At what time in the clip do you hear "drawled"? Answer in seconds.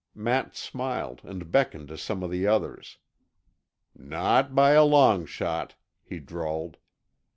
6.17-6.77